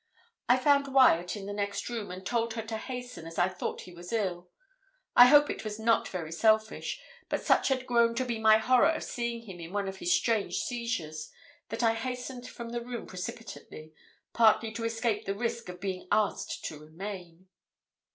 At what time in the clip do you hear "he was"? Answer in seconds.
3.81-4.11